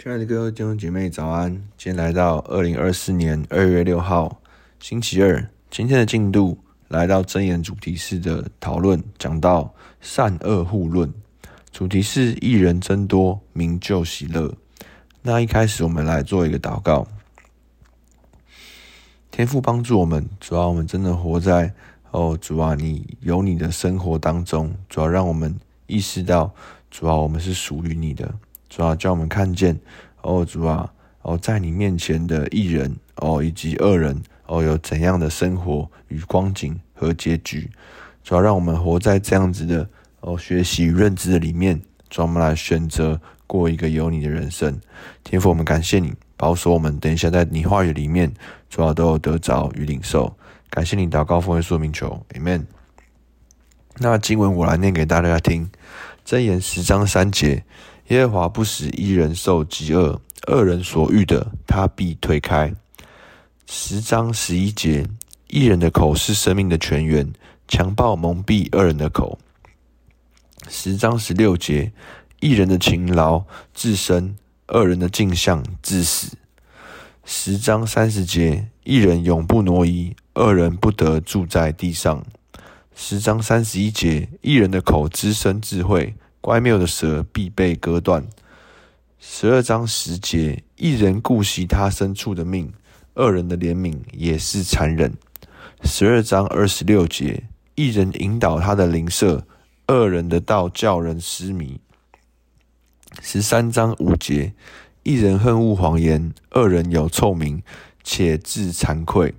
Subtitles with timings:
[0.00, 1.52] 亲爱的各位弟兄姐妹，早安！
[1.76, 4.40] 今天来到二零二四年二月六号，
[4.78, 5.50] 星期二。
[5.72, 11.12] 今天的进度来到箴言主题式的讨论，讲到善恶互论。
[11.72, 14.54] 主题是一人增多，名就喜乐。
[15.20, 17.08] 那一开始我们来做一个祷告，
[19.32, 21.74] 天父帮助我们，主要我们真的活在
[22.12, 25.58] 哦，主啊，你有你的生活当中，主要让我们
[25.88, 26.54] 意识到，
[26.88, 28.32] 主要我们是属于你的。
[28.68, 29.78] 主要叫我们看见，
[30.22, 37.70] 哦，主啊，哦，在你面前的义人，哦，以及恶人，哦，有怎样的生活与光景和结局？
[38.22, 39.88] 主要让我们活在这样子的
[40.20, 44.78] 哦学习与认知的里面，主要我们来选择过一个有你的人生。
[45.24, 48.32] 天父，我们感谢你，保守我们，等一下在你话语里面，
[48.68, 50.36] 主要都有得着与领受。
[50.68, 52.64] 感谢你祷告奉耶稣名求，Amen。
[54.00, 55.70] 那经文我来念给大家听，
[56.26, 57.64] 箴言十章三节。
[58.08, 62.74] 耶和华不使一人受饥饿，恶人所欲的，他必推开。
[63.66, 65.06] 十章十一节，
[65.48, 67.30] 一人的口是生命的泉源，
[67.66, 69.38] 强暴蒙蔽恶人的口。
[70.68, 71.92] 十章十六节，
[72.40, 74.34] 一人的勤劳自生，
[74.68, 76.34] 恶人的径向自死。
[77.26, 82.24] 十章三十节，一人永不挪移，恶人不得住在地上。
[82.94, 86.14] 十章三十一节，一人的口滋生智慧。
[86.40, 88.26] 乖谬的蛇必被割断。
[89.18, 92.72] 十二章十节，一人顾惜他牲畜的命，
[93.14, 95.12] 恶人的怜悯也是残忍。
[95.82, 99.44] 十二章二十六节，一人引导他的灵舍，
[99.88, 101.80] 恶人的道叫人失迷。
[103.20, 104.52] 十三章五节，
[105.02, 107.62] 一人恨恶谎言，恶人有臭名，
[108.04, 109.34] 且自惭愧。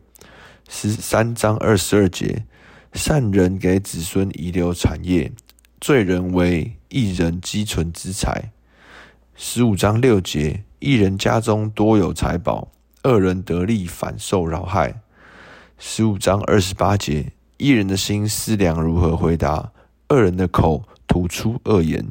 [0.67, 2.45] 十三章二十二节，
[2.93, 5.31] 善人给子孙遗留产业。
[5.79, 8.51] 罪人为一人积存之财。
[9.35, 12.69] 十五章六节，一人家中多有财宝，
[13.01, 15.01] 二人得利反受扰害。
[15.77, 19.71] 十五章二十八节，一人的心思量如何回答，
[20.09, 22.05] 二人的口吐出恶言。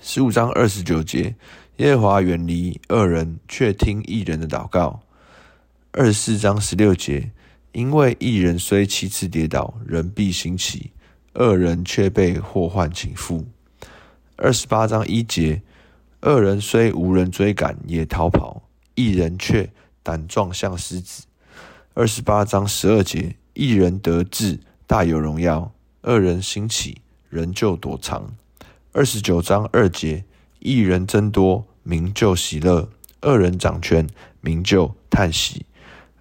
[0.00, 1.36] 十五章二十九节，
[1.76, 5.02] 耶和华远离恶人，却听一人的祷告。
[5.92, 7.30] 二十四章十六节，
[7.70, 10.90] 因为一人虽七次跌倒，人必兴起。
[11.38, 13.44] 恶人却被祸患倾覆。
[14.36, 15.62] 二十八章一节，
[16.22, 18.62] 恶人虽无人追赶，也逃跑；
[18.96, 19.70] 一人却
[20.02, 21.22] 胆壮像狮子。
[21.94, 25.70] 二十八章十二节，一人得志，大有荣耀；
[26.02, 28.34] 恶人兴起，人就躲藏。
[28.92, 30.24] 二十九章二节，
[30.58, 32.88] 一人增多，民就喜乐；
[33.22, 34.08] 恶人掌权，
[34.40, 35.64] 民就叹息。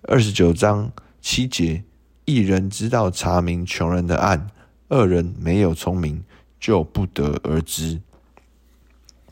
[0.03, 0.91] 二十九章
[1.22, 1.84] 七节，
[2.25, 4.51] 一人知道查明穷人的案。
[4.90, 6.24] 恶人没有聪明，
[6.59, 8.00] 就不得而知。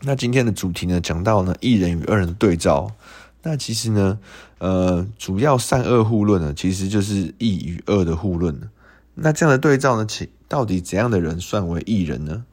[0.01, 2.91] 那今天的主题呢，讲到呢，义人与恶人的对照。
[3.43, 4.19] 那其实呢，
[4.57, 8.69] 呃，主要善恶互论呢，其实就是义与恶的互论。
[9.13, 12.43] 那这样的对照呢，其到底怎样的人算为义人呢？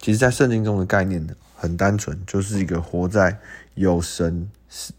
[0.00, 3.38] 其实，在圣经中的概念呢，很单纯，就是一个活在
[3.74, 4.50] 有神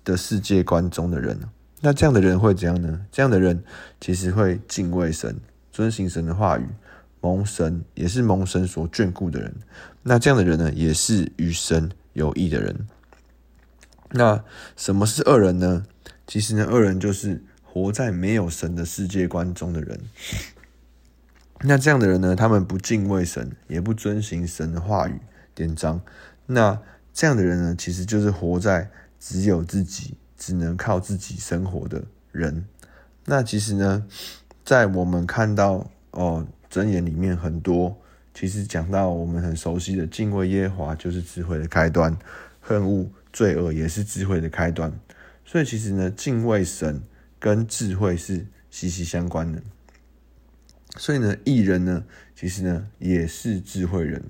[0.03, 1.39] 的世界观中的人。
[1.81, 3.01] 那这样的人会怎样呢？
[3.11, 3.63] 这样的人
[3.99, 5.39] 其实会敬畏神，
[5.71, 6.65] 遵行神的话语。
[7.23, 9.55] 蒙神也是蒙神所眷顾的人，
[10.01, 12.85] 那这样的人呢，也是与神有益的人。
[14.11, 14.43] 那
[14.75, 15.85] 什么是恶人呢？
[16.27, 20.01] 其实呢，恶人就是活在没有神的世界观中的人。
[21.61, 25.21] 那这样的人呢，他们不敬畏神，也不遵行神的话语
[25.55, 26.01] 典章。
[26.47, 26.77] 那
[27.13, 32.65] 这样的人呢，其实就是活在只有自己，只能靠自己生活的人。
[33.23, 34.05] 那其实呢，
[34.65, 36.45] 在我们看到哦。
[36.73, 37.95] 箴言里面很多，
[38.33, 42.17] 其实讲到我们很熟悉的敬畏耶和华就是智慧的开端，
[42.59, 44.91] 恨恶罪恶也是智慧的开端。
[45.45, 47.03] 所以其实呢，敬畏神
[47.39, 49.61] 跟智慧是息息相关的。
[50.97, 52.03] 所以呢，艺人呢，
[52.35, 54.23] 其实呢也是智慧人。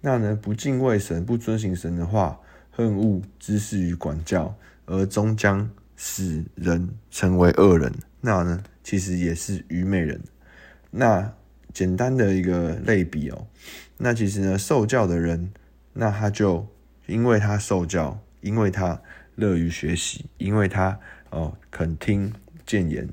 [0.00, 2.40] 那呢，不敬畏神，不遵行神的话，
[2.72, 4.52] 恨恶知识与管教，
[4.86, 7.92] 而终将使人成为恶人。
[8.20, 10.20] 那呢，其实也是愚昧人。
[10.90, 11.32] 那
[11.76, 13.48] 简单的一个类比哦，
[13.98, 15.52] 那其实呢，受教的人，
[15.92, 16.66] 那他就
[17.04, 19.02] 因为他受教，因为他
[19.34, 22.32] 乐于学习，因为他哦肯听
[22.64, 23.06] 谏言，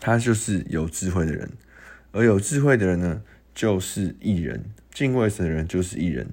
[0.00, 1.50] 他就是有智慧的人。
[2.12, 3.22] 而有智慧的人呢，
[3.54, 4.58] 就是义人；
[4.90, 6.26] 敬畏神的人就是义人。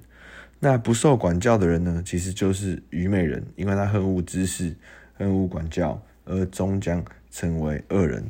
[0.61, 4.73] 那不受管教的人呢，其实就是愚昧人，因为他恨恶知识，
[5.15, 8.23] 恨恶管教，而终将成为恶人。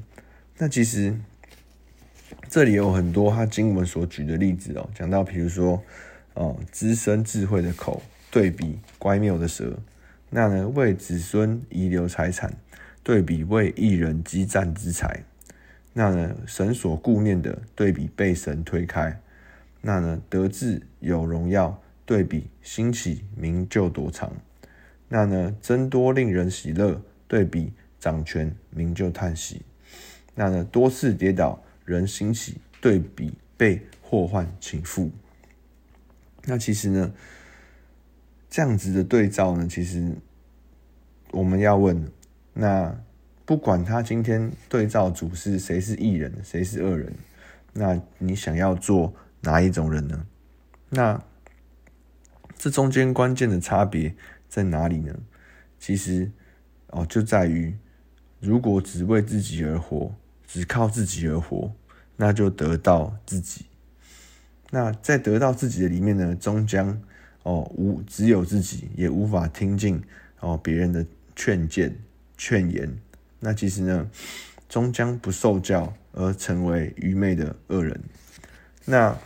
[0.57, 1.15] 那其实。
[2.49, 5.81] 这里有很多他经文所举的例子哦，讲到比如说，
[6.33, 8.01] 哦，滋生智慧的口，
[8.31, 9.65] 对比乖谬的蛇；
[10.29, 12.53] 那呢，为子孙遗留财产，
[13.03, 15.23] 对比为一人积攒之财；
[15.91, 19.11] 那呢，神所顾念的，对比被神推开；
[19.81, 24.29] 那呢，得志有荣耀，对比兴起名就躲藏；
[25.09, 29.57] 那呢，增多令人喜乐，对比掌权名就叹息；
[30.33, 35.09] 那呢，多次跌倒人兴起，对比被祸患倾覆。
[36.43, 37.13] 那其实呢，
[38.49, 40.13] 这样子的对照呢，其实
[41.31, 42.11] 我们要问，
[42.53, 42.93] 那
[43.45, 47.13] 不管他今天对照组是谁是义人，谁是恶人，
[47.71, 50.27] 那你想要做哪一种人呢？
[50.89, 51.23] 那
[52.57, 54.13] 这中间关键的差别
[54.49, 55.17] 在哪里呢？
[55.79, 56.29] 其实
[56.87, 57.77] 哦，就在于
[58.41, 60.13] 如果只为自己而活，
[60.47, 61.71] 只靠自己而活，
[62.15, 63.65] 那就得到自己。
[64.71, 66.99] 那在得到自己的里面呢，终将
[67.43, 70.01] 哦无只有自己，也无法听进
[70.39, 71.05] 哦别人的
[71.35, 71.95] 劝谏
[72.37, 72.97] 劝言。
[73.39, 74.09] 那其实呢，
[74.67, 78.01] 终将不受教而成为愚昧的恶人。
[78.85, 79.17] 那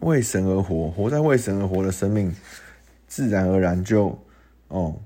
[0.00, 2.34] 为神而活，活在为神而活的生命，
[3.06, 4.22] 自然而然就
[4.68, 5.00] 哦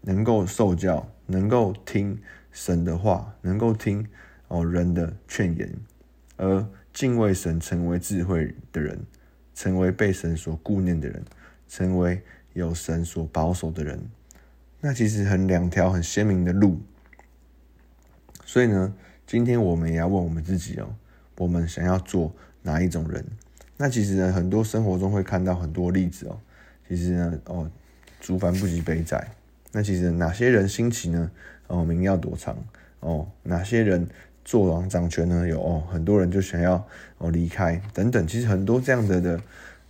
[0.00, 2.18] 能够受教，能够听
[2.52, 4.06] 神的话，能够听
[4.48, 5.72] 哦人的劝言，
[6.36, 6.66] 而。
[6.92, 9.06] 敬畏神，成为智慧的人，
[9.54, 11.24] 成为被神所顾念的人，
[11.68, 12.20] 成为
[12.52, 14.10] 有神所保守的人。
[14.80, 16.80] 那其实很两条很鲜明的路。
[18.44, 18.92] 所以呢，
[19.24, 20.92] 今天我们也要问我们自己哦，
[21.38, 23.24] 我们想要做哪一种人？
[23.76, 26.40] 那其实呢，很多生活中会看到很多例子哦。
[26.88, 27.70] 其实呢，哦，
[28.20, 29.30] 族繁不及备载。
[29.72, 31.30] 那其实哪些人兴起呢？
[31.66, 32.56] 哦，名要躲藏。
[33.00, 34.08] 哦，哪些人？
[34.42, 36.84] 做王掌权呢，有哦，很多人就想要
[37.18, 39.40] 哦离开等等，其实很多这样的的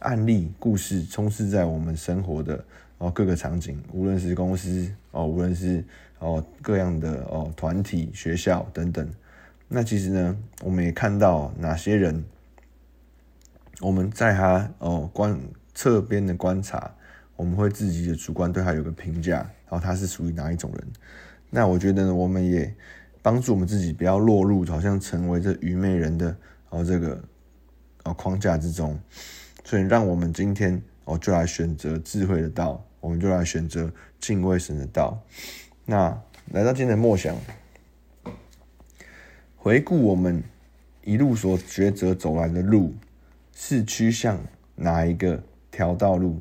[0.00, 2.62] 案例故事充斥在我们生活的
[2.98, 5.82] 哦各个场景，无论是公司哦，无论是
[6.18, 9.08] 哦各样的哦团体、学校等等。
[9.68, 12.22] 那其实呢，我们也看到哪些人，
[13.80, 15.40] 我们在他哦观
[15.74, 16.92] 侧边的观察，
[17.36, 20.86] 我们会自己的主观对他有个评价，然后他是属于哪一种人。
[21.48, 22.74] 那我觉得呢，我们也。
[23.22, 26.34] 帮助我们自己不要落入好像成为这愚昧人的
[26.70, 27.22] 哦这个
[28.04, 28.98] 哦框架之中，
[29.62, 35.22] 所以让我们今天哦就来选择智慧的道，我们就来选择敬畏神的道。
[35.84, 36.18] 那
[36.52, 37.36] 来到今天的默想，
[39.54, 40.42] 回顾我们
[41.04, 42.94] 一路所抉择走来的路，
[43.52, 44.40] 是趋向
[44.76, 46.40] 哪一个条道路？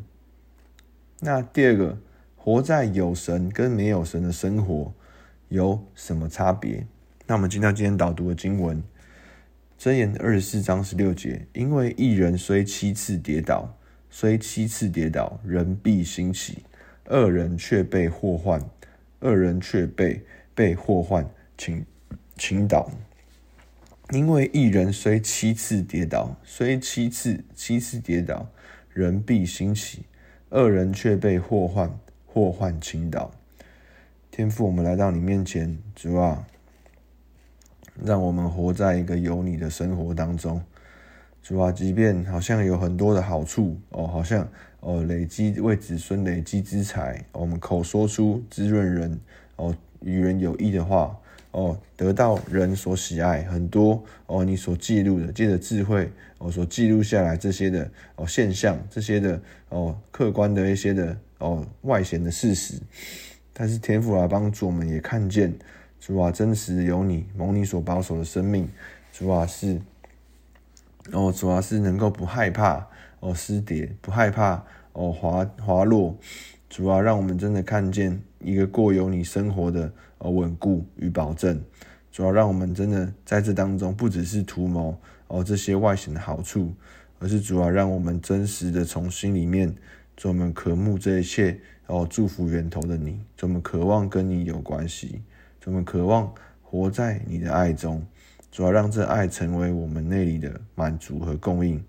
[1.19, 1.97] 那第二个，
[2.39, 4.91] 活在有神跟没有神的生活。
[5.49, 6.85] 有什么差别？
[7.25, 8.83] 那我们进到今天导读的经文，
[9.79, 13.75] 箴言二十四章十六节，因为一人虽七次跌倒，
[14.11, 16.59] 虽七次跌倒，人必兴起；
[17.05, 18.63] 恶人却被祸患，
[19.21, 21.27] 恶人却被被祸患
[21.57, 21.83] 倾
[22.37, 22.91] 倾倒。
[24.11, 28.47] 因为一人虽七次跌倒，虽七次七次跌倒，
[28.93, 30.01] 人必兴起；
[30.49, 31.91] 恶人却被祸患
[32.39, 33.31] 祸患倾倒。
[34.31, 36.47] 天父，我们来到你面前，主啊，
[38.01, 40.61] 让我们活在一个有你的生活当中。
[41.43, 44.47] 主啊，即便好像有很多的好处哦，好像
[44.79, 49.19] 哦累积为子孙累积之财，我们口说出滋润人
[49.57, 51.19] 哦与人有益的话
[51.51, 62.75] 哦，得到人所喜爱，很多哦你所记录的，借着智慧哦所记录下来这些的哦现象，这些的哦客观的一些的哦外显的事实。
[63.51, 65.53] 但是天父来帮助我们，也看见
[65.99, 68.69] 主啊，真实有你，蒙你所保守的生命，
[69.11, 69.81] 主啊是
[71.11, 72.87] 哦，主啊是能够不害怕
[73.19, 74.63] 哦失跌，不害怕
[74.93, 76.15] 哦滑滑落，
[76.69, 81.61] 主啊让我们真的看见一个过有你生活的哦稳固与保证，
[82.11, 84.97] 主要让我们真的在这当中不只是图谋
[85.27, 86.71] 哦这些外显的好处，
[87.19, 89.75] 而是主要让我们真实的从心里面，
[90.15, 91.59] 主我们渴慕这一切。
[91.87, 95.23] 哦，祝福源头的你，我们渴望跟你有关系，
[95.65, 98.05] 我们渴望活在你的爱中，
[98.51, 101.83] 主要让这爱成为我们内里的满足和供应，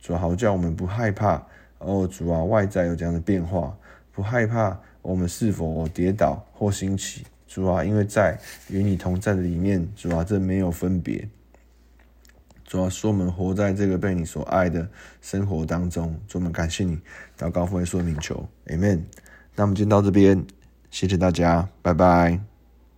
[0.00, 1.40] 主要好叫我们不害怕
[1.78, 3.78] 哦，主啊，外在有这样的变化，
[4.14, 11.28] 不害怕我们是否跌倒或兴起，主啊，因为在与你同在的里面，主啊，这没有分别，
[12.64, 14.88] 主要说我们活在这个被你所爱的
[15.20, 16.98] 生活当中，主我们感谢你，
[17.36, 19.00] 祷告奉耶稣名求，Amen。
[19.56, 20.44] 那我们今天到这边，
[20.90, 22.53] 谢谢大家，拜拜。